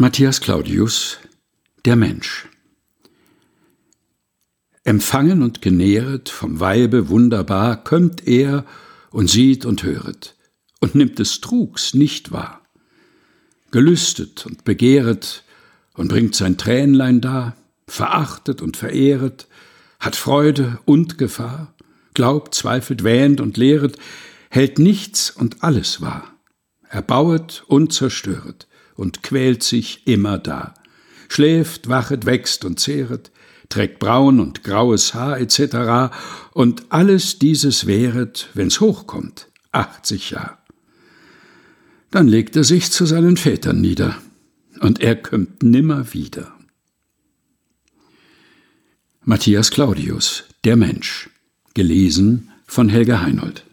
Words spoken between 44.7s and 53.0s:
und er kömmt nimmer wieder. Matthias Claudius, Der Mensch, gelesen von